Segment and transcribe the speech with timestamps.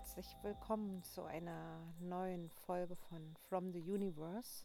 [0.00, 4.64] herzlich willkommen zu einer neuen Folge von From the Universe.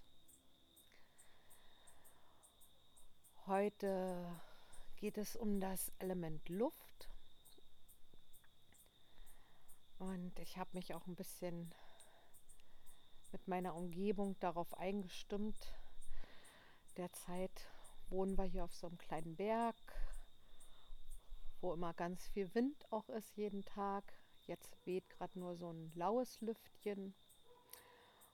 [3.45, 4.33] Heute
[4.95, 7.09] geht es um das Element Luft
[9.99, 11.75] und ich habe mich auch ein bisschen
[13.33, 15.75] mit meiner Umgebung darauf eingestimmt.
[16.95, 17.67] Derzeit
[18.07, 19.75] wohnen wir hier auf so einem kleinen Berg,
[21.59, 24.13] wo immer ganz viel Wind auch ist jeden Tag.
[24.47, 27.15] Jetzt weht gerade nur so ein laues Lüftchen.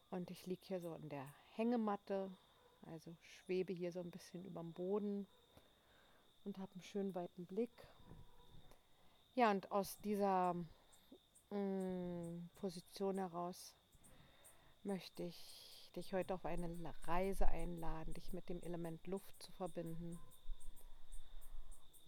[0.09, 2.30] Und ich liege hier so in der Hängematte,
[2.81, 5.28] also schwebe hier so ein bisschen über dem Boden
[6.44, 7.88] und habe einen schönen weiten Blick.
[9.36, 10.53] Ja, und aus dieser
[11.50, 13.73] mh, mm, Position heraus
[14.84, 16.68] möchte ich dich heute auf eine
[17.08, 20.20] Reise einladen, dich mit dem Element Luft zu verbinden.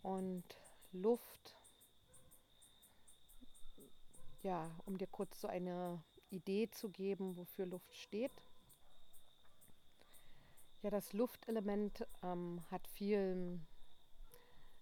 [0.01, 0.43] Und
[0.91, 1.55] Luft.
[4.43, 8.49] Ja, um dir kurz so eine Idee zu geben, wofür Luft steht.
[10.81, 13.61] Ja, das Luftelement ähm, hat viel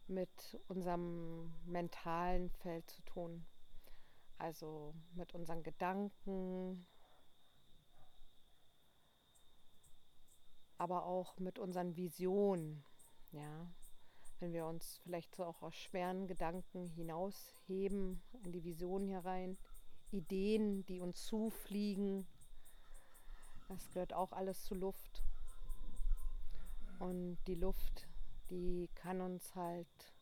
[0.08, 3.46] mit unserem mentalen Feld zu tun.
[4.40, 6.84] Also mit unseren Gedanken,
[10.80, 12.84] aber auch mit unseren Visionen.
[13.32, 13.72] Ja,
[14.42, 19.58] wenn wir uns vielleicht so auch aus schweren Gedanken hinausheben in die Vision herein,
[20.12, 22.28] Ideen, die uns zufliegen,
[23.70, 25.24] das gehört auch alles zu Luft.
[27.00, 28.08] Und die Luft,
[28.50, 30.14] die kann uns halt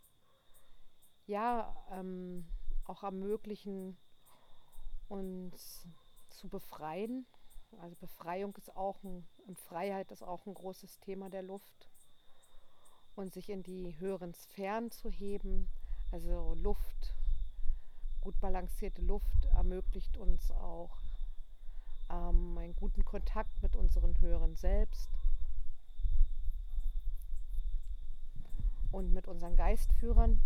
[1.26, 2.46] ja ähm,
[2.86, 3.98] auch ermöglichen,
[5.08, 5.88] uns
[6.30, 7.26] zu befreien.
[7.80, 11.89] Also Befreiung ist auch ein, und Freiheit ist auch ein großes Thema der Luft
[13.16, 15.68] und sich in die höheren Sphären zu heben.
[16.12, 17.16] Also Luft,
[18.22, 20.98] gut balancierte Luft ermöglicht uns auch
[22.10, 25.10] ähm, einen guten Kontakt mit unseren höheren Selbst
[28.92, 30.42] und mit unseren Geistführern.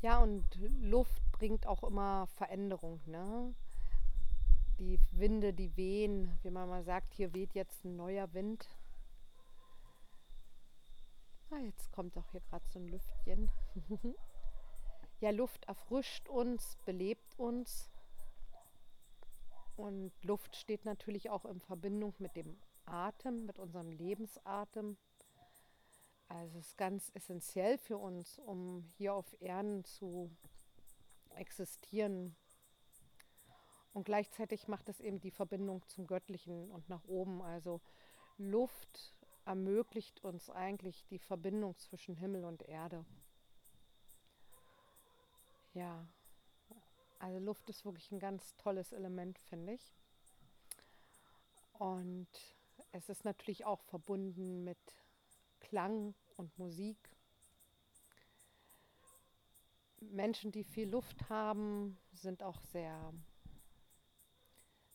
[0.00, 0.44] Ja, und
[0.80, 3.00] Luft bringt auch immer Veränderung.
[3.06, 3.54] Ne?
[4.78, 8.68] Die Winde, die wehen, wie man mal sagt, hier weht jetzt ein neuer Wind.
[11.50, 13.50] Ah, jetzt kommt doch hier gerade so ein Lüftchen.
[15.20, 17.90] ja, Luft erfrischt uns, belebt uns.
[19.76, 24.96] Und Luft steht natürlich auch in Verbindung mit dem Atem, mit unserem Lebensatem.
[26.28, 30.30] Also es ist ganz essentiell für uns, um hier auf Erden zu
[31.30, 32.36] existieren,
[33.92, 37.42] und gleichzeitig macht es eben die Verbindung zum Göttlichen und nach oben.
[37.42, 37.80] Also
[38.36, 43.04] Luft ermöglicht uns eigentlich die Verbindung zwischen Himmel und Erde.
[45.72, 46.06] Ja,
[47.18, 49.94] also Luft ist wirklich ein ganz tolles Element, finde ich.
[51.72, 52.28] Und
[52.92, 54.78] es ist natürlich auch verbunden mit
[55.60, 56.98] Klang und Musik.
[60.00, 63.12] Menschen, die viel Luft haben, sind auch sehr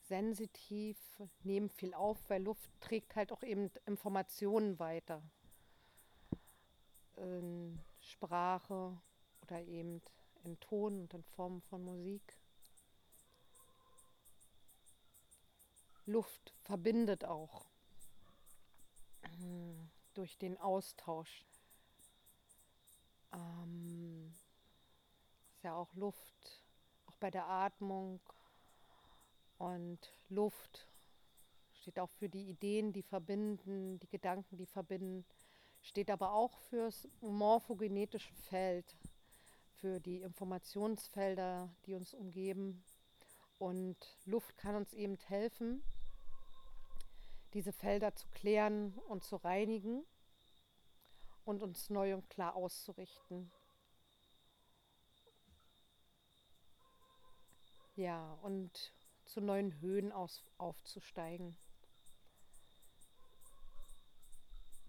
[0.08, 0.98] sensitiv,
[1.44, 5.22] nehmen viel auf, weil Luft trägt halt auch eben Informationen weiter.
[7.18, 8.98] In Sprache
[9.42, 10.02] oder eben
[10.44, 12.38] in Ton und in Form von Musik.
[16.06, 17.66] Luft verbindet auch
[19.22, 21.46] hm, durch den Austausch.
[23.32, 24.34] Ähm,
[25.54, 26.62] ist ja auch Luft,
[27.06, 28.20] auch bei der Atmung
[29.58, 30.88] und Luft
[31.74, 35.26] steht auch für die Ideen, die verbinden, die Gedanken, die verbinden,
[35.82, 38.96] steht aber auch fürs morphogenetische Feld,
[39.76, 42.84] für die Informationsfelder, die uns umgeben.
[43.60, 45.84] Und Luft kann uns eben helfen,
[47.54, 50.06] diese Felder zu klären und zu reinigen
[51.46, 53.52] und uns neu und klar auszurichten.
[57.96, 58.94] Ja, und
[59.34, 61.58] zu neuen Höhen aus, aufzusteigen.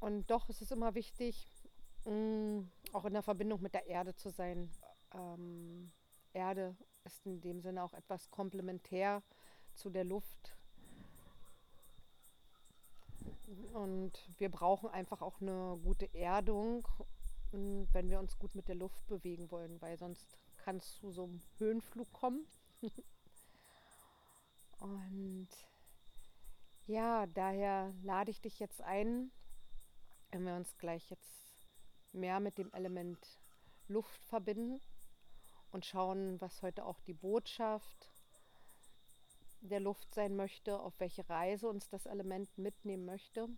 [0.01, 1.47] Und doch ist es immer wichtig,
[2.05, 2.61] mm,
[2.93, 4.71] auch in der Verbindung mit der Erde zu sein.
[5.15, 5.91] Ähm,
[6.35, 9.23] Erde ist in dem Sinne auch etwas komplementär
[9.73, 10.59] zu der Luft.
[13.73, 16.87] Und wir brauchen einfach auch eine gute Erdung,
[17.51, 21.25] wenn wir uns gut mit der Luft bewegen wollen, weil sonst kann es zu so
[21.25, 22.47] einem Höhenflug kommen.
[24.79, 25.49] Und
[26.87, 29.33] ja, daher lade ich dich jetzt ein,
[30.31, 31.67] wenn wir uns gleich jetzt
[32.13, 33.19] mehr mit dem Element
[33.89, 34.81] Luft verbinden
[35.71, 38.11] und schauen, was heute auch die Botschaft
[39.61, 43.49] der Luft sein möchte, auf welche Reise uns das Element mitnehmen möchte,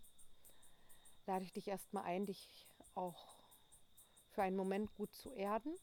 [1.25, 2.65] lade ich dich erstmal ein, dich
[2.95, 3.37] auch
[4.31, 5.75] für einen Moment gut zu erden.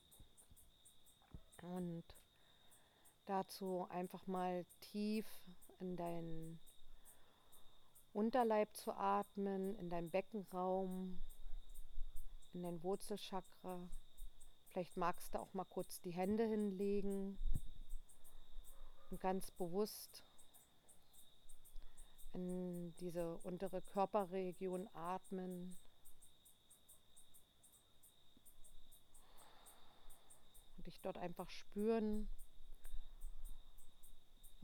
[1.63, 2.05] Und
[3.27, 5.27] dazu einfach mal tief
[5.81, 6.61] in deinen
[8.13, 11.21] Unterleib zu atmen, in deinen Beckenraum,
[12.53, 13.89] in dein Wurzelchakra.
[14.69, 17.39] Vielleicht magst du auch mal kurz die Hände hinlegen
[19.11, 20.25] und ganz bewusst
[22.33, 25.77] in diese untere Körperregion atmen.
[30.77, 32.29] Und dich dort einfach spüren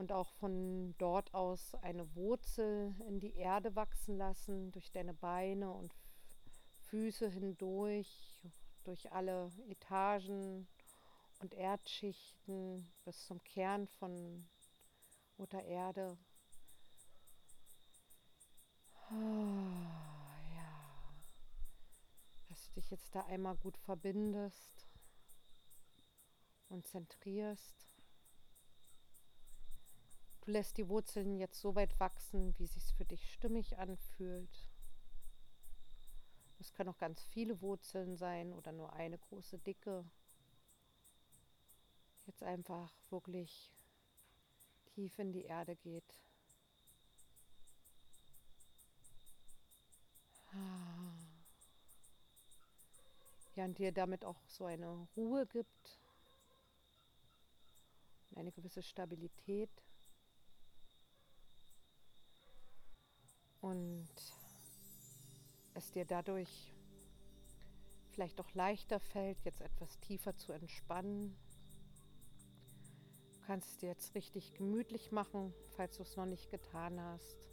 [0.00, 5.70] und auch von dort aus eine Wurzel in die Erde wachsen lassen, durch deine Beine
[5.70, 5.94] und
[6.88, 8.40] Füße hindurch,
[8.84, 10.66] durch alle Etagen
[11.40, 14.48] und Erdschichten bis zum Kern von
[15.36, 16.16] Mutter Erde.
[19.10, 19.66] Oh,
[20.56, 21.12] ja,
[22.48, 24.86] dass du dich jetzt da einmal gut verbindest
[26.70, 27.89] und zentrierst.
[30.42, 34.68] Du lässt die Wurzeln jetzt so weit wachsen, wie es sich für dich stimmig anfühlt.
[36.60, 40.04] Es können auch ganz viele Wurzeln sein oder nur eine große dicke.
[42.26, 43.70] Jetzt einfach wirklich
[44.94, 46.20] tief in die Erde geht.
[53.56, 55.98] Ja, und dir damit auch so eine Ruhe gibt,
[58.36, 59.70] eine gewisse Stabilität.
[63.60, 64.08] Und
[65.74, 66.72] es dir dadurch
[68.10, 71.36] vielleicht auch leichter fällt, jetzt etwas tiefer zu entspannen.
[73.32, 77.48] Du kannst es dir jetzt richtig gemütlich machen, falls du es noch nicht getan hast.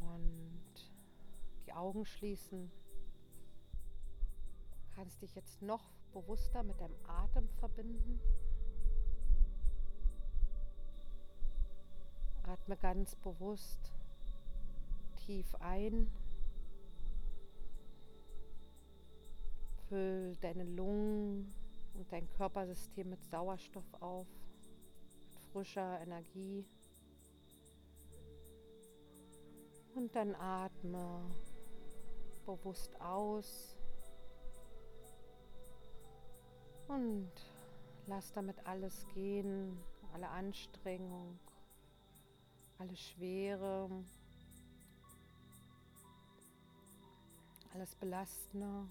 [0.00, 0.92] Und
[1.66, 2.70] die Augen schließen.
[4.82, 8.20] Du kannst dich jetzt noch bewusster mit deinem Atem verbinden.
[12.44, 13.92] Atme ganz bewusst
[15.16, 16.10] tief ein.
[19.88, 21.52] Füll deine Lungen
[21.94, 24.26] und dein Körpersystem mit Sauerstoff auf,
[25.28, 26.64] mit frischer Energie.
[29.94, 31.22] Und dann atme
[32.46, 33.76] bewusst aus
[36.88, 37.30] und
[38.06, 39.78] lass damit alles gehen,
[40.12, 41.38] alle Anstrengung,
[42.80, 43.90] alle Schwere,
[47.74, 48.88] alles Belastende.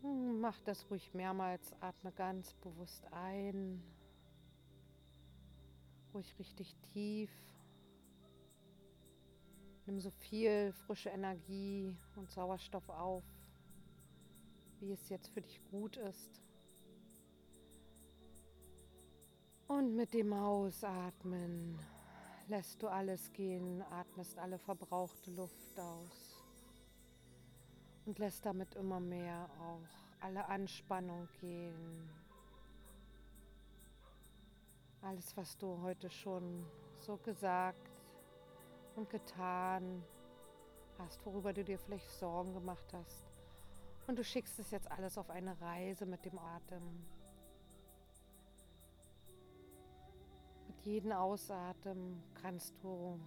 [0.00, 3.82] Hm, mach das ruhig mehrmals, atme ganz bewusst ein,
[6.14, 7.30] ruhig richtig tief.
[9.84, 13.24] Nimm so viel frische Energie und Sauerstoff auf,
[14.80, 16.45] wie es jetzt für dich gut ist.
[19.86, 21.78] Und mit dem Ausatmen
[22.48, 26.42] lässt du alles gehen, atmest alle verbrauchte Luft aus
[28.04, 32.10] und lässt damit immer mehr auch alle Anspannung gehen.
[35.02, 36.66] Alles, was du heute schon
[36.98, 37.88] so gesagt
[38.96, 40.02] und getan
[40.98, 43.24] hast, worüber du dir vielleicht Sorgen gemacht hast.
[44.08, 47.06] Und du schickst es jetzt alles auf eine Reise mit dem Atem.
[50.86, 53.18] Jeden Ausatmen kannst du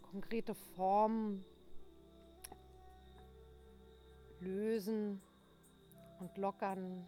[0.00, 1.44] konkrete Formen
[4.38, 5.20] lösen
[6.20, 7.04] und lockern.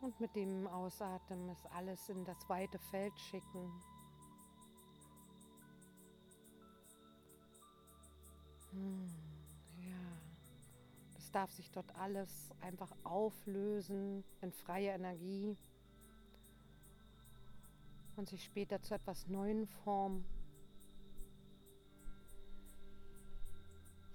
[0.00, 3.72] Und mit dem Ausatmen ist alles in das weite Feld schicken.
[8.70, 9.06] Hm,
[9.80, 9.96] ja.
[11.14, 15.58] Das darf sich dort alles einfach auflösen in freie Energie
[18.18, 20.24] und sich später zu etwas Neuen formen.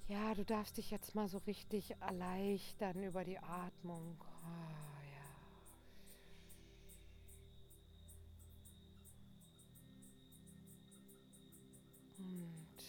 [0.07, 4.17] Ja, du darfst dich jetzt mal so richtig erleichtern über die Atmung.
[4.19, 5.23] Oh, ja.
[12.19, 12.83] Und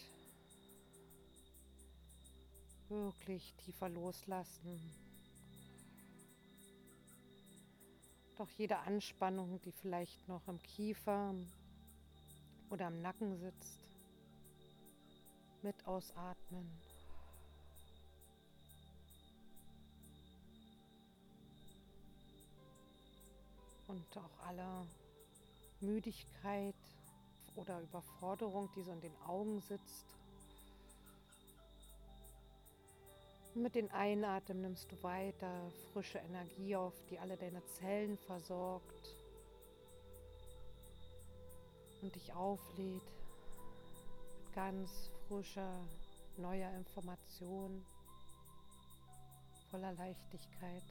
[2.88, 5.03] wirklich tiefer loslassen.
[8.44, 11.34] Doch jede Anspannung, die vielleicht noch im Kiefer
[12.68, 13.78] oder im Nacken sitzt,
[15.62, 16.70] mit ausatmen.
[23.88, 24.86] Und auch alle
[25.80, 26.74] Müdigkeit
[27.56, 30.04] oder Überforderung, die so in den Augen sitzt.
[33.56, 39.16] Mit den Einatmen nimmst du weiter frische Energie auf, die alle deine Zellen versorgt
[42.02, 43.02] und dich auflädt
[44.38, 45.86] mit ganz frischer,
[46.36, 47.84] neuer Information,
[49.70, 50.84] voller Leichtigkeit.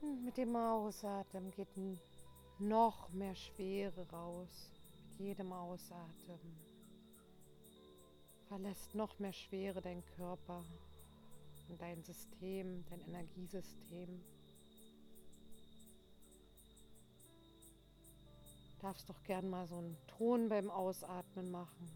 [0.00, 1.68] Und mit dem Ausatmen geht
[2.58, 4.70] noch mehr Schwere raus.
[5.10, 6.71] Mit jedem Ausatmen
[8.52, 10.62] verlässt noch mehr Schwere dein Körper
[11.70, 14.22] und dein System, dein Energiesystem.
[18.82, 21.88] Darfst doch gern mal so einen Ton beim Ausatmen machen.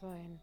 [0.00, 0.40] So ein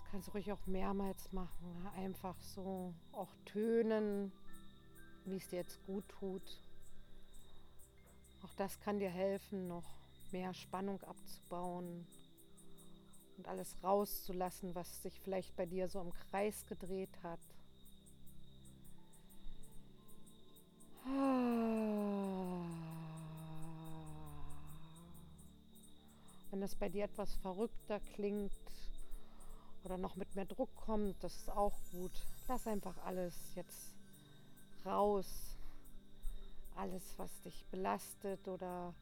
[0.00, 1.86] Das kannst du ruhig auch mehrmals machen.
[1.98, 4.32] Einfach so auch tönen
[5.24, 6.58] wie es dir jetzt gut tut.
[8.42, 9.84] Auch das kann dir helfen, noch
[10.32, 12.06] mehr Spannung abzubauen
[13.36, 17.40] und alles rauszulassen, was sich vielleicht bei dir so im Kreis gedreht hat.
[26.50, 28.52] Wenn es bei dir etwas verrückter klingt
[29.84, 32.12] oder noch mit mehr Druck kommt, das ist auch gut.
[32.48, 33.93] Lass einfach alles jetzt
[34.84, 35.56] raus.
[36.76, 38.94] Alles, was dich belastet oder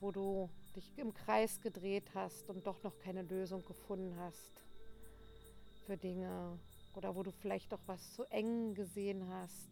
[0.00, 4.50] wo du dich im Kreis gedreht hast und doch noch keine Lösung gefunden hast
[5.86, 6.58] für Dinge
[6.94, 9.68] oder wo du vielleicht doch was zu eng gesehen hast.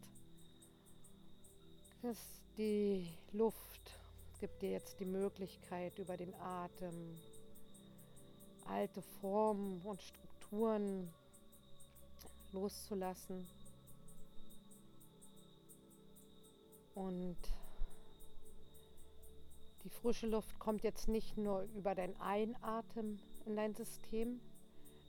[2.57, 3.91] Die Luft
[4.39, 7.17] gibt dir jetzt die Möglichkeit über den Atem
[8.65, 11.11] alte Formen und Strukturen
[12.51, 13.47] loszulassen.
[16.99, 17.37] Und
[19.85, 24.41] die frische Luft kommt jetzt nicht nur über dein Einatmen in dein System,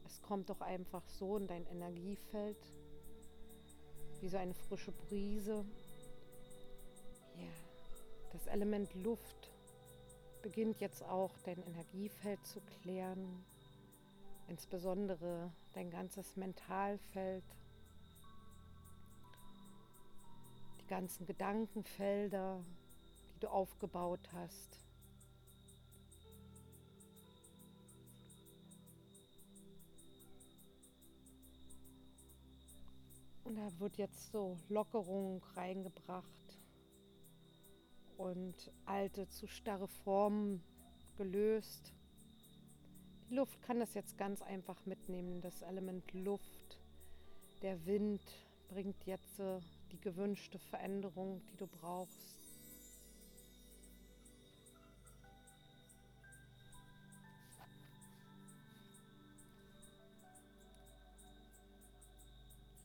[0.07, 2.57] es kommt doch einfach so in dein Energiefeld,
[4.21, 5.65] wie so eine frische Brise.
[7.37, 7.51] Ja,
[8.35, 9.51] das Element Luft
[10.43, 13.45] beginnt jetzt auch dein Energiefeld zu klären,
[14.47, 17.43] insbesondere dein ganzes Mentalfeld.
[20.91, 22.65] Ganzen Gedankenfelder,
[23.33, 24.81] die du aufgebaut hast.
[33.45, 36.59] Und da wird jetzt so Lockerung reingebracht
[38.17, 40.61] und alte zu starre Formen
[41.17, 41.95] gelöst.
[43.29, 46.81] Die Luft kann das jetzt ganz einfach mitnehmen, das Element Luft.
[47.63, 48.23] Der Wind
[48.69, 49.41] bringt jetzt
[49.93, 52.41] die gewünschte Veränderung, die du brauchst.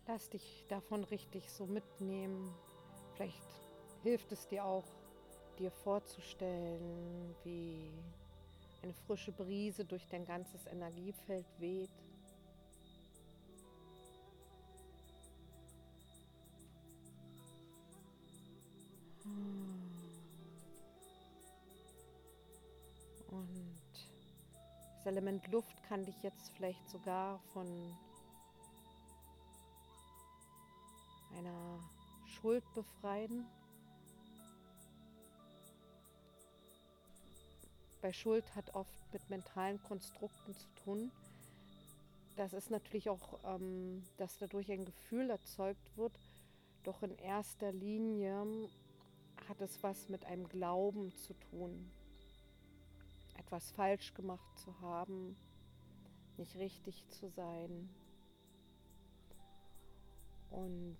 [0.07, 2.53] Lass dich davon richtig so mitnehmen.
[3.15, 3.41] Vielleicht
[4.03, 4.85] hilft es dir auch,
[5.57, 7.91] dir vorzustellen, wie
[8.83, 12.04] eine frische Brise durch dein ganzes Energiefeld weht.
[25.05, 27.67] Das Element Luft kann dich jetzt vielleicht sogar von
[31.38, 31.79] einer
[32.25, 33.45] Schuld befreien.
[38.01, 41.12] Bei Schuld hat oft mit mentalen Konstrukten zu tun.
[42.35, 46.13] Das ist natürlich auch, ähm, dass dadurch ein Gefühl erzeugt wird,
[46.83, 48.43] doch in erster Linie
[49.47, 51.91] hat es was mit einem Glauben zu tun
[53.45, 55.35] etwas falsch gemacht zu haben,
[56.37, 57.87] nicht richtig zu sein
[60.49, 60.97] und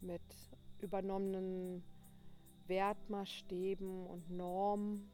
[0.00, 0.22] mit
[0.78, 1.82] übernommenen
[2.68, 5.10] Wertmaßstäben und Normen,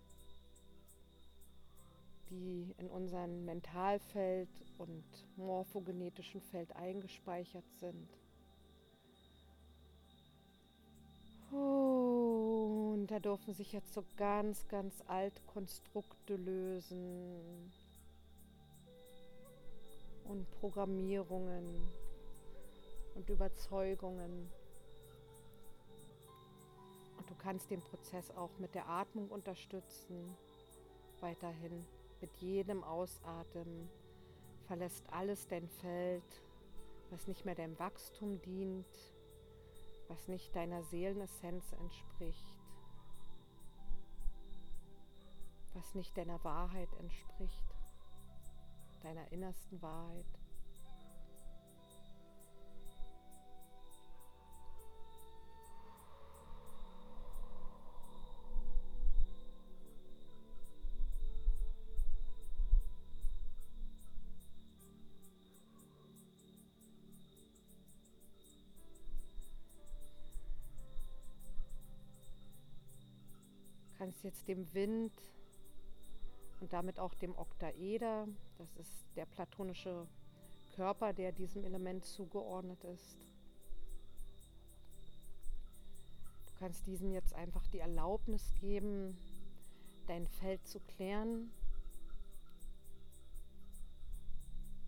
[2.29, 5.05] die in unserem Mentalfeld und
[5.37, 8.11] morphogenetischen Feld eingespeichert sind.
[11.55, 17.71] Und da dürfen sich jetzt so ganz, ganz alte Konstrukte lösen
[20.25, 21.65] und Programmierungen
[23.15, 24.51] und Überzeugungen.
[27.19, 30.37] Und du kannst den Prozess auch mit der Atmung unterstützen.
[31.21, 31.85] Weiterhin
[32.21, 33.89] mit jedem Ausatmen
[34.67, 36.43] verlässt alles dein Feld,
[37.11, 39.14] was nicht mehr deinem Wachstum dient,
[40.09, 42.55] was nicht deiner Seelenessenz entspricht,
[45.75, 47.65] was nicht deiner Wahrheit entspricht,
[49.03, 50.27] deiner innersten Wahrheit.
[74.15, 75.13] Kannst jetzt dem Wind
[76.61, 78.29] und damit auch dem Oktaeder,
[78.59, 80.07] das ist der platonische
[80.77, 83.27] Körper, der diesem Element zugeordnet ist.
[86.47, 89.19] Du kannst diesem jetzt einfach die Erlaubnis geben,
[90.07, 91.51] dein Feld zu klären.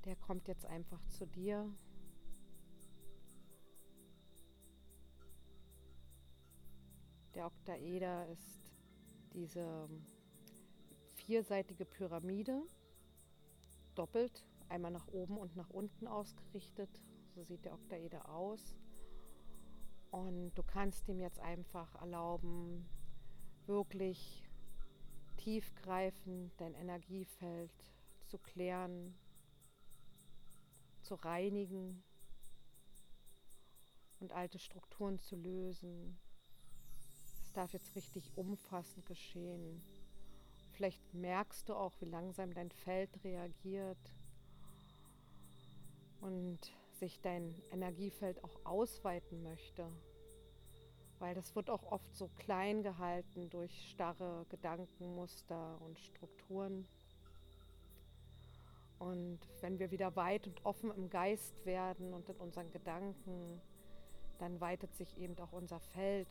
[0.05, 1.69] Der kommt jetzt einfach zu dir.
[7.35, 8.76] Der Oktaeder ist
[9.37, 9.89] diese
[11.15, 12.63] vierseitige Pyramide,
[13.95, 16.91] doppelt, einmal nach oben und nach unten ausgerichtet.
[17.35, 18.75] So sieht der Oktaeder aus.
[20.11, 22.89] Und du kannst ihm jetzt einfach erlauben,
[23.67, 24.49] wirklich
[25.37, 27.71] tiefgreifend dein Energiefeld
[28.25, 29.15] zu klären,
[31.03, 32.03] zu reinigen
[34.19, 36.19] und alte Strukturen zu lösen,
[37.57, 39.83] darf jetzt richtig umfassend geschehen.
[40.73, 44.13] Vielleicht merkst du auch, wie langsam dein Feld reagiert
[46.21, 46.59] und
[46.93, 49.91] sich dein Energiefeld auch ausweiten möchte.
[51.19, 56.87] Weil das wird auch oft so klein gehalten durch starre Gedankenmuster und Strukturen.
[58.99, 63.63] Und wenn wir wieder weit und offen im Geist werden und in unseren Gedanken,
[64.39, 66.29] dann weitet sich eben auch unser Feld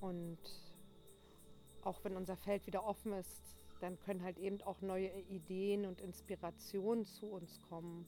[0.00, 0.38] Und
[1.82, 6.00] auch wenn unser Feld wieder offen ist, dann können halt eben auch neue Ideen und
[6.00, 8.06] Inspirationen zu uns kommen.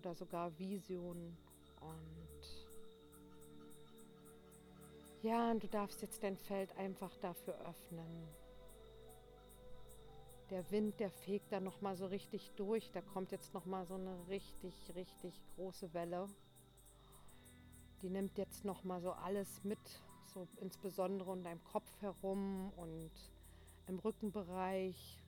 [0.00, 1.36] Oder sogar Visionen.
[1.80, 2.68] Und
[5.22, 8.28] ja, und du darfst jetzt dein Feld einfach dafür öffnen.
[10.50, 12.90] Der Wind, der fegt da nochmal so richtig durch.
[12.92, 16.28] Da kommt jetzt nochmal so eine richtig, richtig große Welle.
[18.02, 19.78] Die nimmt jetzt nochmal so alles mit,
[20.34, 23.12] so insbesondere um deinem Kopf herum und
[23.86, 25.22] im Rückenbereich,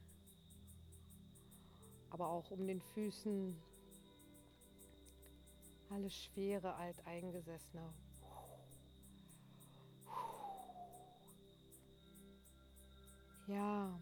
[2.11, 3.57] aber auch um den Füßen.
[5.91, 7.93] Alles schwere, alteingesessene.
[13.47, 13.97] Ja.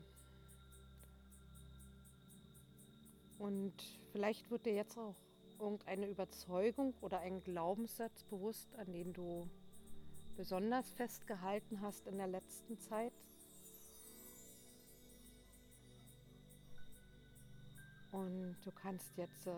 [3.39, 3.75] Und
[4.13, 5.17] vielleicht wird dir jetzt auch
[5.59, 9.47] irgendeine Überzeugung oder ein Glaubenssatz bewusst, an den du
[10.37, 13.13] besonders festgehalten hast in der letzten Zeit?
[18.13, 19.53] Und du kannst jetzt äh,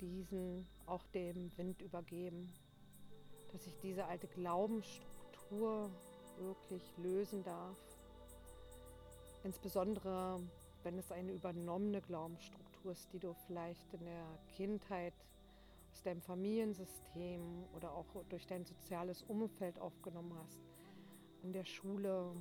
[0.00, 2.52] diesen auch dem Wind übergeben,
[3.52, 5.90] dass sich diese alte Glaubensstruktur
[6.38, 7.76] wirklich lösen darf.
[9.44, 10.40] Insbesondere,
[10.82, 15.14] wenn es eine übernommene Glaubensstruktur ist, die du vielleicht in der Kindheit
[15.96, 20.60] aus deinem Familiensystem oder auch durch dein soziales Umfeld aufgenommen hast.
[21.42, 22.36] In der Schule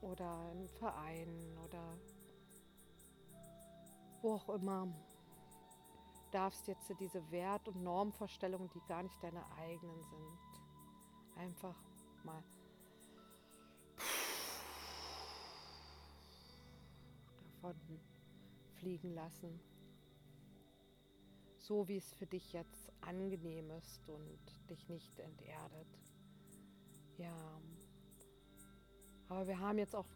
[0.00, 1.28] oder im Verein
[1.62, 1.98] oder
[4.22, 4.88] wo auch immer.
[6.30, 10.38] Darfst jetzt diese Wert- und Normvorstellungen, die gar nicht deine eigenen sind,
[11.36, 11.76] einfach
[12.24, 12.42] mal
[17.60, 17.76] davon
[18.80, 19.73] fliegen lassen
[21.66, 25.86] so wie es für dich jetzt angenehm ist und dich nicht enterdet.
[27.16, 27.60] Ja,
[29.28, 30.06] aber wir haben jetzt auch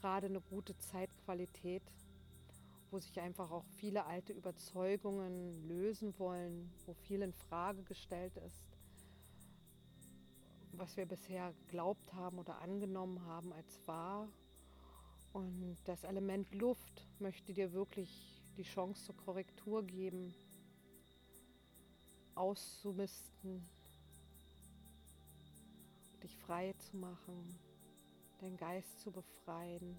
[0.00, 1.82] gerade eine gute Zeitqualität,
[2.90, 8.78] wo sich einfach auch viele alte Überzeugungen lösen wollen, wo viel in Frage gestellt ist,
[10.72, 14.28] was wir bisher geglaubt haben oder angenommen haben als wahr.
[15.32, 20.34] Und das Element Luft möchte dir wirklich die Chance zur Korrektur geben,
[22.38, 23.62] auszumisten,
[26.22, 27.58] dich frei zu machen,
[28.40, 29.96] deinen Geist zu befreien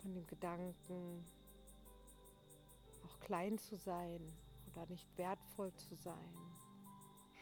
[0.00, 1.24] von dem Gedanken,
[3.22, 4.20] klein zu sein
[4.70, 6.34] oder nicht wertvoll zu sein,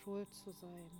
[0.03, 0.91] schuld zu sein.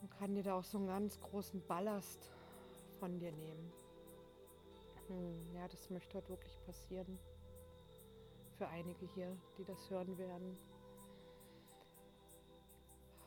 [0.00, 2.30] Und kann dir da auch so einen ganz großen Ballast
[3.00, 3.72] von dir nehmen.
[5.08, 7.18] Hm, ja, das möchte heute wirklich passieren.
[8.58, 10.56] Für einige hier, die das hören werden.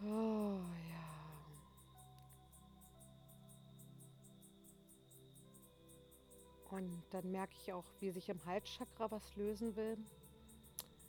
[0.03, 1.11] Oh ja.
[6.69, 9.97] Und dann merke ich auch, wie sich im Halschakra was lösen will.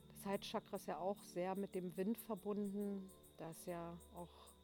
[0.08, 3.10] Das Halschakra ist ja auch sehr mit dem Wind verbunden.
[3.36, 4.54] Da ist ja auch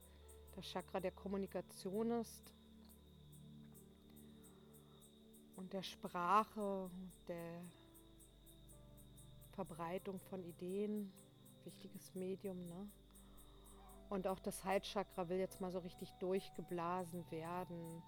[0.52, 2.57] das Chakra der Kommunikation ist
[5.58, 6.88] und der Sprache,
[7.26, 7.60] der
[9.52, 11.12] Verbreitung von Ideen,
[11.64, 12.64] wichtiges Medium.
[12.66, 12.88] Ne?
[14.08, 18.02] Und auch das Halschakra will jetzt mal so richtig durchgeblasen werden.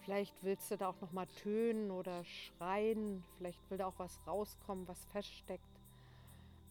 [0.00, 3.22] Vielleicht willst du da auch noch mal tönen oder schreien.
[3.36, 5.64] Vielleicht will da auch was rauskommen, was feststeckt.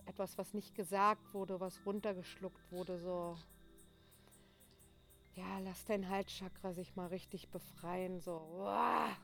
[0.06, 3.38] Etwas, was nicht gesagt wurde, was runtergeschluckt wurde, so
[5.36, 8.19] ja, lass dein Halschakra sich mal richtig befreien.
[8.19, 9.15] So, uah.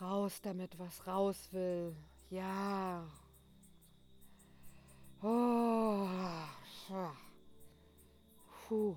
[0.00, 1.96] Raus damit, was raus will.
[2.30, 3.06] Ja.
[5.22, 6.08] Oh.
[8.68, 8.96] Puh.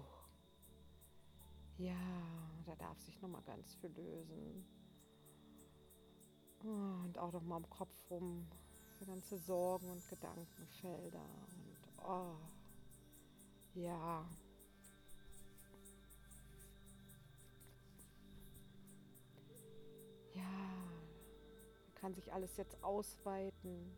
[1.78, 1.94] Ja,
[2.66, 4.66] da darf sich noch mal ganz viel lösen.
[6.64, 8.48] Und auch noch mal im Kopf rum.
[9.00, 11.20] Die ganze Sorgen und Gedankenfelder.
[11.20, 12.36] Und oh.
[13.76, 14.26] Ja,
[21.98, 23.92] kann sich alles jetzt ausweiten.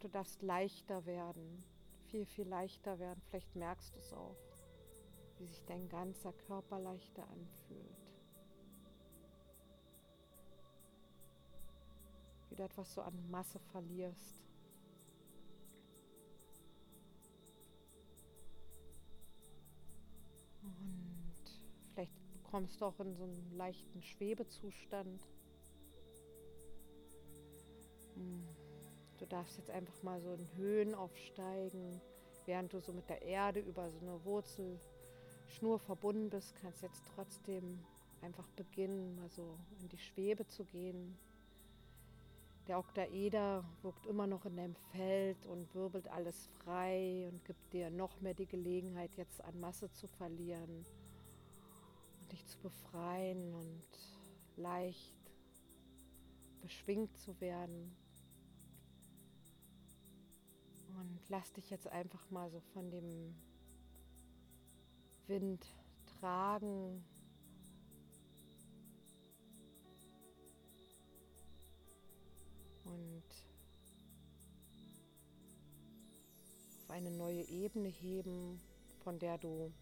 [0.00, 1.62] Du darfst leichter werden,
[2.06, 3.20] viel, viel leichter werden.
[3.28, 4.36] Vielleicht merkst du es auch,
[5.38, 8.08] wie sich dein ganzer Körper leichter anfühlt.
[12.48, 14.49] Wie du etwas so an Masse verlierst.
[22.50, 25.20] Kommst auch in so einen leichten Schwebezustand.
[28.14, 28.44] Hm.
[29.18, 32.00] Du darfst jetzt einfach mal so in Höhen aufsteigen,
[32.46, 37.78] während du so mit der Erde über so eine Wurzelschnur verbunden bist, kannst jetzt trotzdem
[38.22, 41.16] einfach beginnen, mal so in die Schwebe zu gehen.
[42.66, 47.90] Der Oktaeder wirkt immer noch in deinem Feld und wirbelt alles frei und gibt dir
[47.90, 50.86] noch mehr die Gelegenheit, jetzt an Masse zu verlieren
[52.30, 53.86] dich zu befreien und
[54.56, 55.16] leicht
[56.60, 57.96] beschwingt zu werden.
[60.98, 63.34] Und lass dich jetzt einfach mal so von dem
[65.26, 65.66] Wind
[66.18, 67.04] tragen.
[72.84, 73.24] Und
[76.78, 78.60] auf eine neue Ebene heben,
[79.04, 79.72] von der du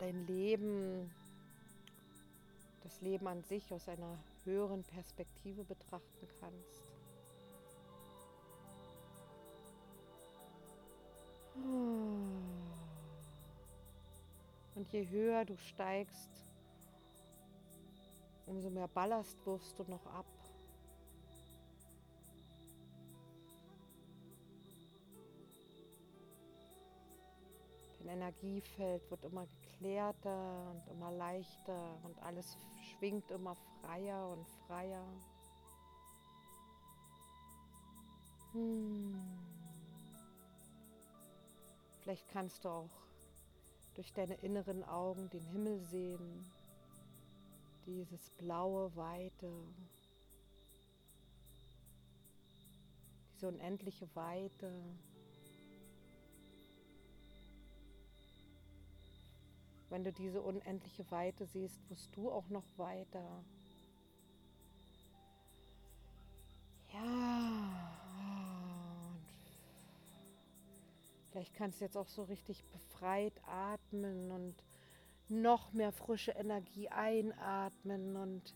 [0.00, 1.10] dein Leben,
[2.82, 6.82] das Leben an sich aus einer höheren Perspektive betrachten kannst.
[14.74, 16.30] Und je höher du steigst,
[18.46, 20.24] umso mehr Ballast wirfst du noch ab.
[28.10, 35.04] Energiefeld wird immer geklärter und immer leichter und alles schwingt immer freier und freier.
[38.52, 39.20] Hm.
[42.02, 42.90] Vielleicht kannst du auch
[43.94, 46.50] durch deine inneren Augen den Himmel sehen,
[47.86, 49.52] dieses blaue Weite,
[53.34, 54.72] diese unendliche Weite.
[59.90, 63.44] Wenn du diese unendliche Weite siehst, wirst du auch noch weiter.
[66.92, 67.90] Ja.
[71.18, 74.54] Und vielleicht kannst du jetzt auch so richtig befreit atmen und
[75.28, 78.54] noch mehr frische Energie einatmen und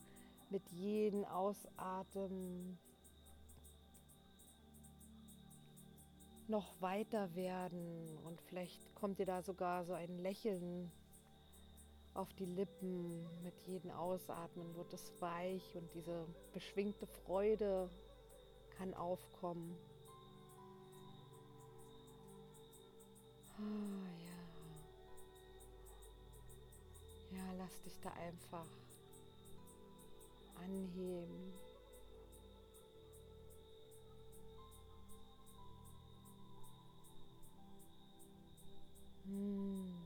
[0.50, 2.78] mit jedem Ausatmen
[6.46, 10.92] noch weiter werden und vielleicht kommt dir da sogar so ein Lächeln
[12.14, 13.26] auf die Lippen.
[13.42, 17.90] Mit jedem Ausatmen wird es weich und diese beschwingte Freude
[18.78, 19.76] kann aufkommen.
[23.58, 24.24] Ah, ja.
[27.38, 28.66] Ja, lass dich da einfach
[30.56, 31.52] anheben.
[39.24, 40.03] Hm.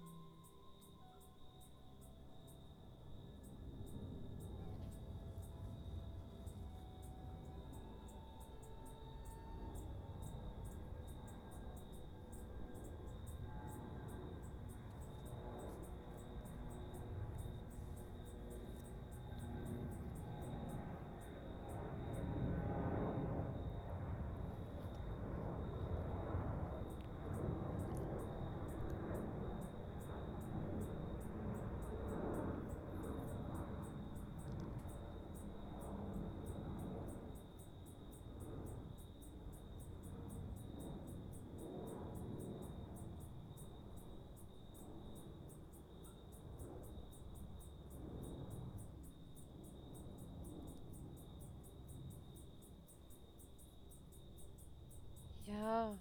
[55.48, 55.96] Ja.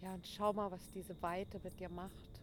[0.00, 2.40] Ja, und schau mal, was diese Weite mit dir macht.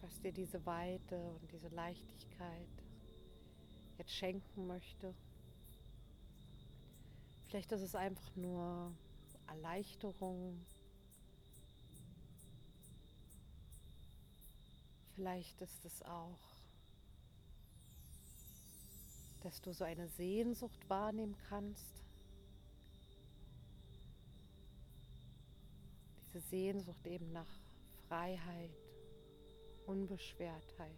[0.00, 2.68] Was dir diese Weite und diese Leichtigkeit
[3.98, 5.14] jetzt schenken möchte.
[7.48, 8.92] Vielleicht ist es einfach nur
[9.48, 10.64] Erleichterung.
[15.14, 16.55] Vielleicht ist es auch
[19.46, 22.02] dass du so eine Sehnsucht wahrnehmen kannst.
[26.26, 27.46] Diese Sehnsucht eben nach
[28.08, 28.76] Freiheit,
[29.86, 30.90] Unbeschwertheit,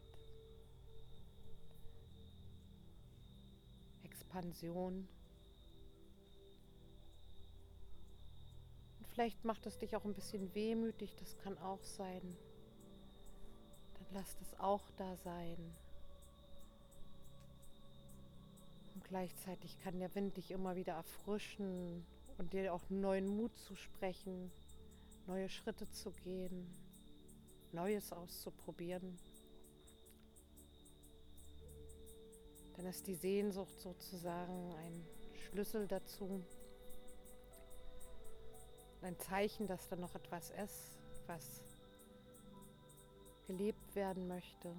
[4.02, 5.06] Expansion.
[8.98, 12.22] Und vielleicht macht es dich auch ein bisschen wehmütig, das kann auch sein.
[13.92, 15.58] Dann lass das auch da sein.
[19.08, 22.04] Gleichzeitig kann der Wind dich immer wieder erfrischen
[22.36, 24.50] und dir auch neuen Mut zu sprechen,
[25.26, 26.66] neue Schritte zu gehen,
[27.72, 29.18] Neues auszuprobieren.
[32.76, 36.42] Dann ist die Sehnsucht sozusagen ein Schlüssel dazu,
[39.02, 41.62] ein Zeichen, dass da noch etwas ist, was
[43.46, 44.74] gelebt werden möchte.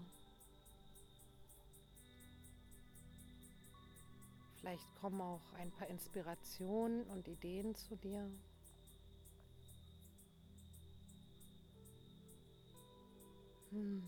[4.69, 8.29] Vielleicht kommen auch ein paar Inspirationen und Ideen zu dir.
[13.71, 14.03] Hm.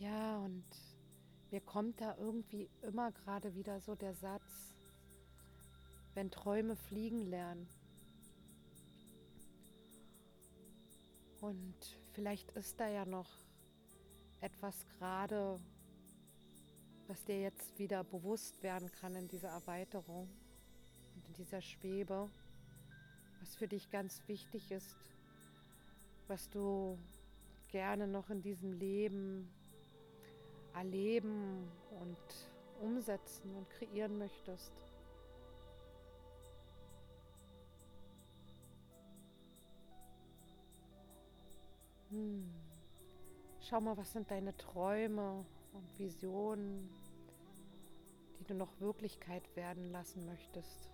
[0.00, 0.64] Ja, und
[1.52, 4.74] mir kommt da irgendwie immer gerade wieder so der Satz,
[6.14, 7.68] wenn Träume fliegen lernen.
[11.40, 11.76] Und
[12.12, 13.30] vielleicht ist da ja noch
[14.40, 15.60] etwas gerade,
[17.08, 20.28] was dir jetzt wieder bewusst werden kann in dieser Erweiterung
[21.14, 22.28] und in dieser Schwebe,
[23.40, 24.96] was für dich ganz wichtig ist,
[26.26, 26.98] was du
[27.70, 29.48] gerne noch in diesem Leben
[30.74, 32.16] erleben und
[32.80, 34.72] umsetzen und kreieren möchtest.
[42.10, 42.50] Hm.
[43.60, 45.44] Schau mal, was sind deine Träume
[45.76, 46.88] und Visionen,
[48.40, 50.90] die du noch Wirklichkeit werden lassen möchtest.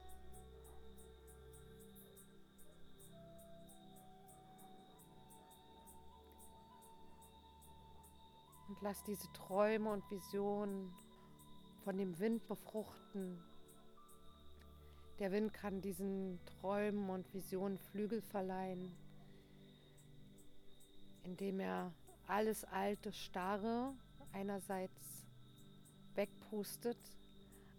[8.68, 10.92] Und lass diese Träume und Visionen
[11.84, 13.38] von dem Wind befruchten.
[15.18, 18.90] Der Wind kann diesen Träumen und Visionen Flügel verleihen,
[21.22, 21.92] indem er
[22.26, 23.92] alles alte Starre
[24.32, 25.26] einerseits
[26.14, 26.98] wegpustet,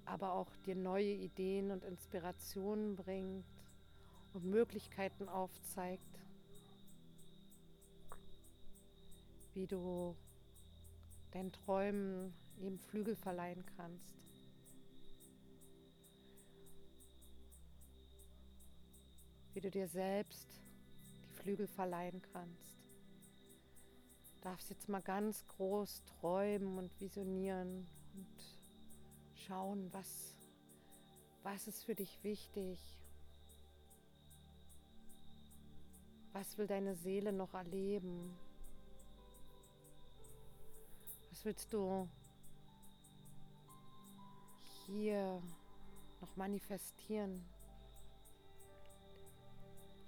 [0.05, 3.45] aber auch dir neue Ideen und Inspirationen bringt
[4.33, 6.19] und Möglichkeiten aufzeigt,
[9.53, 10.15] wie du
[11.31, 14.15] deinen Träumen eben Flügel verleihen kannst.
[19.53, 20.47] Wie du dir selbst
[21.23, 22.72] die Flügel verleihen kannst
[24.43, 28.27] darfst jetzt mal ganz groß träumen und visionieren und
[29.35, 30.35] schauen, was,
[31.43, 32.79] was ist für dich wichtig.
[36.33, 38.35] Was will deine Seele noch erleben?
[41.29, 42.07] Was willst du
[44.85, 45.41] hier
[46.19, 47.45] noch manifestieren?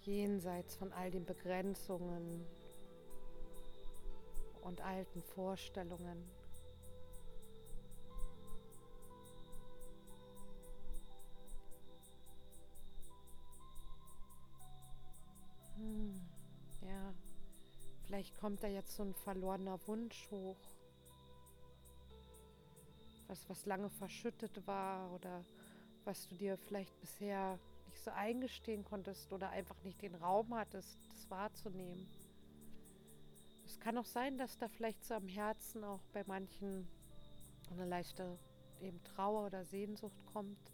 [0.06, 2.46] jenseits von all den Begrenzungen
[4.66, 6.26] und alten Vorstellungen.
[15.76, 16.20] Hm,
[16.82, 17.14] ja,
[18.08, 20.58] vielleicht kommt da jetzt so ein verlorener Wunsch hoch.
[23.28, 25.44] Was, was lange verschüttet war oder
[26.06, 30.98] was du dir vielleicht bisher nicht so eingestehen konntest oder einfach nicht den Raum hattest,
[31.12, 32.08] das wahrzunehmen.
[33.76, 36.88] Es kann auch sein, dass da vielleicht so am Herzen auch bei manchen
[37.70, 38.40] eine leichte
[38.80, 40.72] eben Trauer oder Sehnsucht kommt.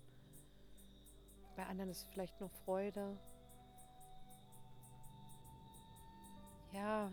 [1.56, 3.18] Bei anderen ist es vielleicht nur Freude.
[6.74, 7.12] Ja,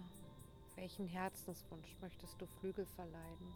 [0.77, 3.55] welchen Herzenswunsch möchtest du Flügel verleihen?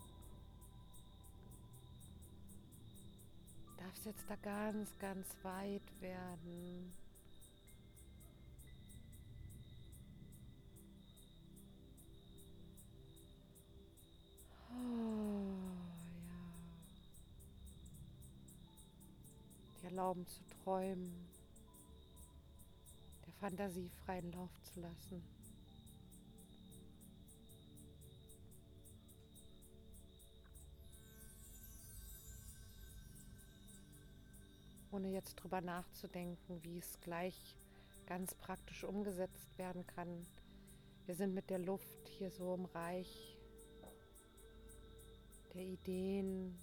[3.76, 6.92] Darf es jetzt da ganz, ganz weit werden?
[19.92, 21.12] Erlauben zu träumen,
[23.26, 25.22] der Fantasie freien Lauf zu lassen.
[34.90, 37.54] Ohne jetzt drüber nachzudenken, wie es gleich
[38.06, 40.26] ganz praktisch umgesetzt werden kann.
[41.04, 43.36] Wir sind mit der Luft hier so im Reich
[45.52, 46.58] der Ideen,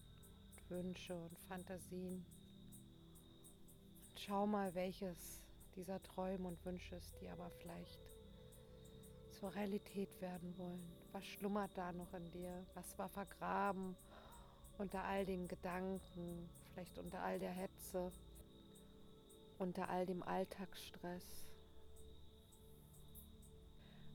[0.68, 2.26] Wünsche und Fantasien.
[4.26, 5.42] Schau mal, welches
[5.78, 8.02] dieser Träume und Wünsche es dir aber vielleicht
[9.32, 10.92] zur Realität werden wollen.
[11.14, 12.66] Was schlummert da noch in dir?
[12.74, 13.96] Was war vergraben
[14.78, 18.12] unter all den Gedanken, vielleicht unter all der Hetze,
[19.58, 21.48] unter all dem Alltagsstress?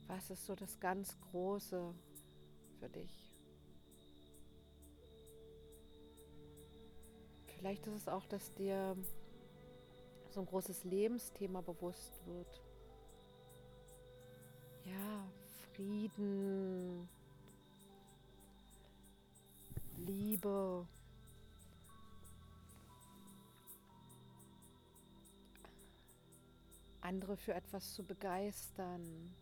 [0.07, 1.95] Was ist so das ganz Große
[2.79, 3.33] für dich?
[7.57, 8.95] Vielleicht ist es auch, dass dir
[10.35, 12.61] so ein großes Lebensthema bewusst wird.
[14.85, 15.29] Ja,
[15.77, 17.09] Frieden,
[19.97, 20.87] Liebe,
[27.01, 29.33] andere für etwas zu begeistern,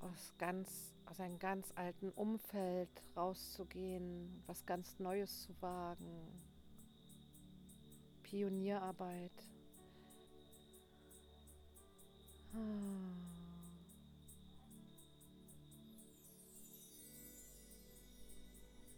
[0.00, 6.08] aus ganz aus einem ganz alten Umfeld rauszugehen, was ganz Neues zu wagen.
[8.22, 9.30] Pionierarbeit.
[12.54, 12.56] Ah.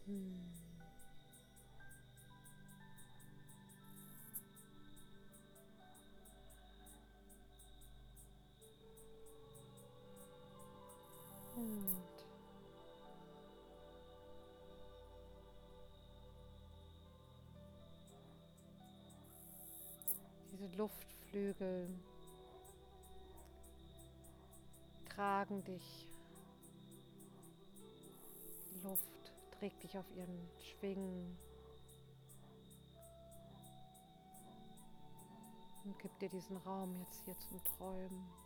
[0.05, 0.44] Hm.
[20.77, 21.89] Luftflügel
[25.09, 26.09] tragen dich.
[28.71, 31.37] Die Luft trägt dich auf ihren Schwingen
[35.85, 38.44] und gibt dir diesen Raum jetzt hier zum Träumen.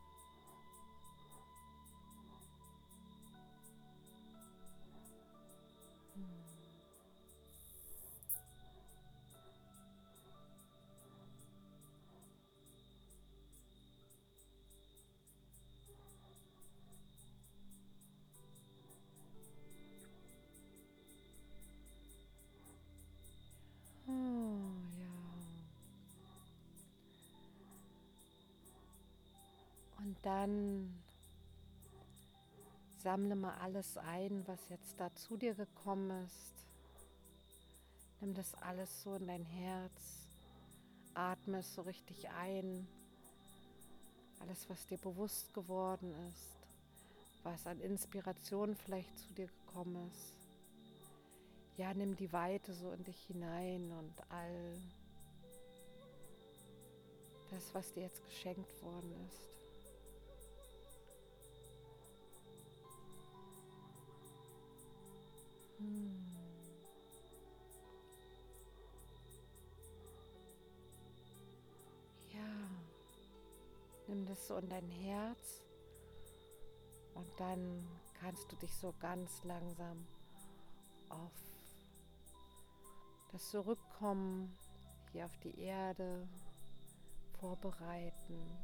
[30.30, 30.94] Dann
[32.98, 36.54] sammle mal alles ein, was jetzt da zu dir gekommen ist.
[38.22, 40.28] Nimm das alles so in dein Herz.
[41.16, 42.88] Atme es so richtig ein.
[44.42, 46.58] Alles, was dir bewusst geworden ist.
[47.42, 50.36] Was an Inspiration vielleicht zu dir gekommen ist.
[51.78, 54.78] Ja, nimm die Weite so in dich hinein und all
[57.50, 59.49] das, was dir jetzt geschenkt worden ist.
[74.30, 75.66] Das so in dein Herz
[77.16, 77.88] und dann
[78.20, 80.06] kannst du dich so ganz langsam
[81.10, 81.32] auf
[83.32, 84.56] das Zurückkommen
[85.12, 86.28] hier auf die Erde
[87.40, 88.58] vorbereiten.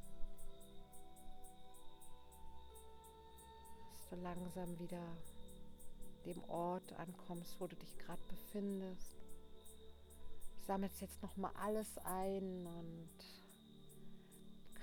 [3.97, 5.18] Dass du langsam wieder
[6.26, 9.16] dem Ort ankommst, wo du dich gerade befindest.
[10.57, 13.44] Du sammelst jetzt nochmal alles ein und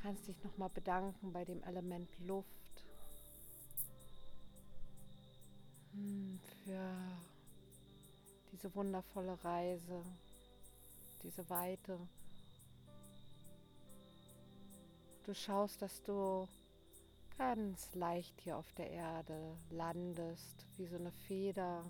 [0.02, 2.84] kannst dich nochmal bedanken bei dem Element Luft
[5.92, 6.92] hm, für
[8.50, 10.02] diese wundervolle Reise,
[11.22, 11.98] diese Weite.
[15.24, 16.48] Du schaust, dass du
[17.38, 21.84] ganz leicht hier auf der Erde landest, wie so eine Feder.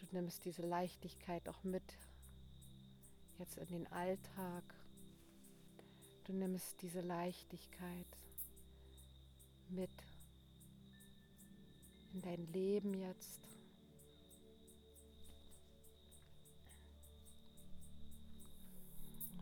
[0.00, 1.82] Du nimmst diese Leichtigkeit auch mit
[3.38, 4.77] jetzt in den Alltag.
[6.28, 8.06] Du nimmst diese Leichtigkeit
[9.70, 9.90] mit
[12.12, 13.48] in dein Leben jetzt.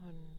[0.01, 0.39] Und,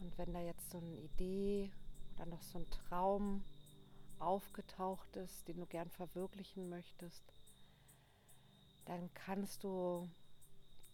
[0.00, 1.70] und wenn da jetzt so eine Idee
[2.16, 3.44] oder noch so ein Traum
[4.18, 7.22] aufgetaucht ist, den du gern verwirklichen möchtest,
[8.84, 10.08] dann kannst du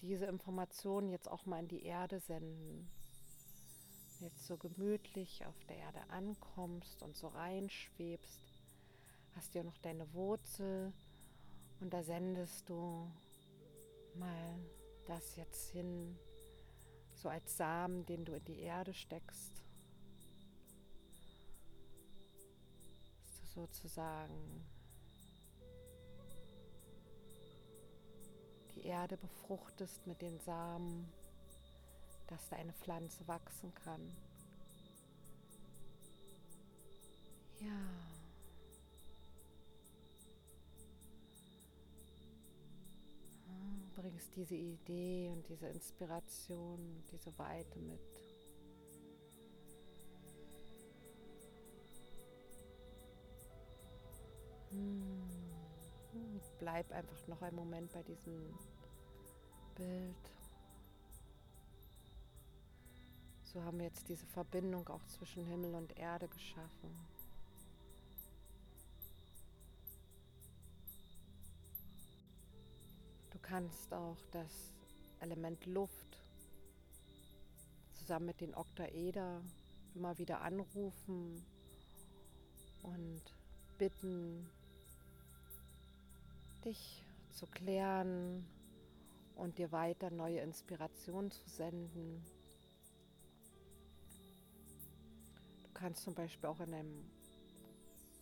[0.01, 2.89] diese Informationen jetzt auch mal in die Erde senden.
[4.21, 8.63] Jetzt so gemütlich auf der Erde ankommst und so reinschwebst,
[9.37, 10.93] hast du ja noch deine Wurzel
[11.81, 13.09] und da sendest du
[14.15, 14.59] mal
[15.07, 16.19] das jetzt hin,
[17.15, 19.63] so als Samen, den du in die Erde steckst.
[23.23, 24.67] Dass du sozusagen
[28.79, 31.11] die Erde befruchtest mit den Samen,
[32.29, 34.01] dass deine Pflanze wachsen kann.
[37.61, 37.69] Ja.
[43.97, 48.01] Bringst diese Idee und diese Inspiration, diese Weite mit.
[54.71, 55.18] Hm.
[56.59, 58.55] Bleib einfach noch einen Moment bei diesem
[59.77, 60.17] Bild.
[63.45, 66.91] So haben wir jetzt diese Verbindung auch zwischen Himmel und Erde geschaffen.
[73.31, 74.75] Du kannst auch das
[75.21, 76.21] Element Luft
[77.95, 79.41] zusammen mit den Oktaeder
[79.95, 81.45] immer wieder anrufen
[82.83, 83.23] und
[83.79, 84.49] bitten,
[86.65, 88.47] dich zu klären
[89.37, 92.23] und dir weiter neue Inspirationen zu senden.
[95.63, 97.05] Du kannst zum Beispiel auch in einem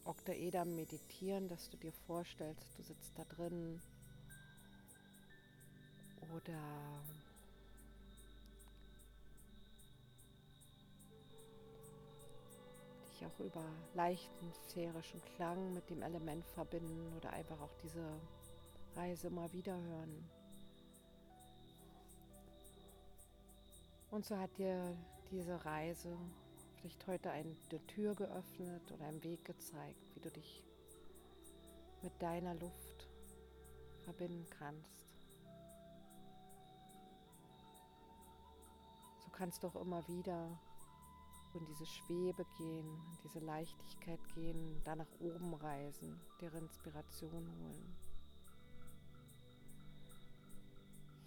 [0.05, 3.81] Oktaeder meditieren, dass du dir vorstellst, du sitzt da drin
[6.35, 6.61] oder
[13.17, 13.65] dich auch über
[13.95, 18.05] leichten sphärischen Klang mit dem Element verbinden oder einfach auch diese
[18.95, 20.29] Reise mal wieder hören.
[24.11, 24.97] Und so hat dir
[25.31, 26.17] diese Reise
[26.77, 27.55] vielleicht heute eine
[27.89, 30.65] Tür geöffnet oder einen Weg gezeigt, wie du dich
[32.03, 33.09] mit deiner Luft
[34.03, 35.05] verbinden kannst.
[39.25, 40.59] So kannst du auch immer wieder
[41.57, 42.87] in diese Schwebe gehen,
[43.25, 47.97] diese Leichtigkeit gehen, da nach oben reisen, dir Inspiration holen.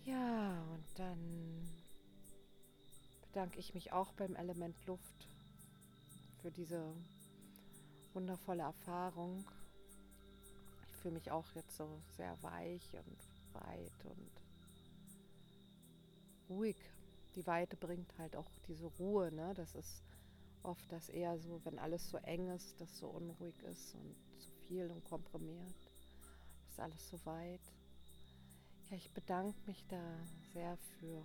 [0.05, 1.69] Ja, und dann
[3.21, 5.27] bedanke ich mich auch beim Element Luft
[6.41, 6.95] für diese
[8.13, 9.45] wundervolle Erfahrung.
[10.87, 14.31] Ich fühle mich auch jetzt so sehr weich und weit und
[16.49, 16.77] ruhig.
[17.35, 19.31] Die Weite bringt halt auch diese Ruhe.
[19.31, 19.53] Ne?
[19.53, 20.03] Das ist
[20.63, 24.51] oft das eher so, wenn alles so eng ist, dass so unruhig ist und zu
[24.67, 25.75] viel und komprimiert.
[26.69, 27.61] Ist alles so weit.
[28.89, 30.01] Ja, ich bedanke mich da
[30.53, 31.23] sehr für.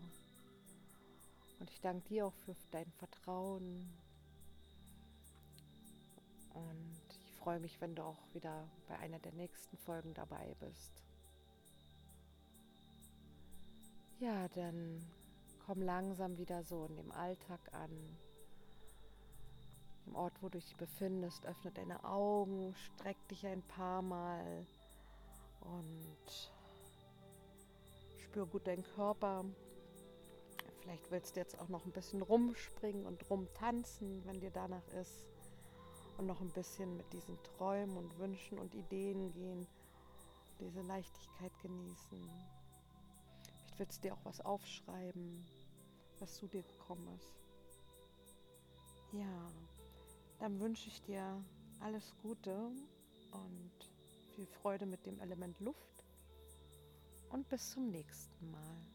[1.61, 3.89] Und ich danke dir auch für dein Vertrauen.
[6.53, 11.03] Und ich freue mich, wenn du auch wieder bei einer der nächsten Folgen dabei bist.
[14.21, 15.05] Ja, dann
[15.67, 17.91] komm langsam wieder so in dem Alltag an
[20.07, 21.47] im Ort, wo du dich befindest.
[21.47, 24.67] Öffne deine Augen, streck dich ein paar Mal
[25.61, 26.53] und
[28.19, 29.45] spür gut deinen Körper.
[30.81, 35.29] Vielleicht willst du jetzt auch noch ein bisschen rumspringen und rumtanzen, wenn dir danach ist.
[36.19, 39.67] und noch ein bisschen mit diesen Träumen und Wünschen und Ideen gehen,
[40.61, 42.31] diese Leichtigkeit genießen.
[43.43, 45.45] Vielleicht willst du dir auch was aufschreiben,
[46.21, 47.35] was zu dir gekommen ist.
[49.13, 49.49] Ja,
[50.45, 51.43] dann wünsche ich dir
[51.81, 52.55] alles Gute
[53.31, 53.73] und
[54.35, 56.05] viel Freude mit dem Element Luft
[57.31, 58.94] und bis zum nächsten Mal.